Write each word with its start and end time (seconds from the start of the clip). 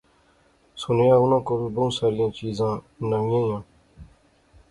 سُنیا 0.81 1.13
اوناں 1.19 1.41
کول 1.47 1.63
بہوں 1.75 1.91
ساریاں 1.97 2.31
چیزاں 2.37 2.73
نویاں 3.09 3.39
ایاں 3.45 3.61